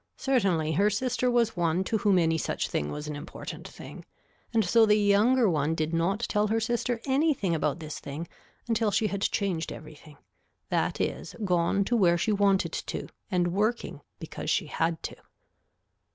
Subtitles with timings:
[0.17, 4.03] Certainly her sister was one to whom any such thing was an important thing
[4.51, 8.27] and so the younger one did not tell her sister anything about this thing
[8.67, 10.17] until she had changed everything,
[10.69, 15.15] that is gone to where she wanted to and working because she had to.